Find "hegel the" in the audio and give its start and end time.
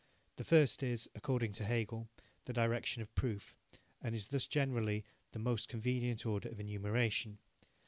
1.63-2.53